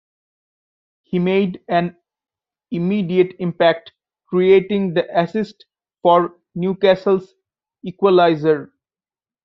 [1.03, 1.95] He made an
[2.71, 3.91] immediate impact,
[4.25, 5.67] creating the assist
[6.01, 7.35] for Newcastle's
[7.85, 8.71] equaliser.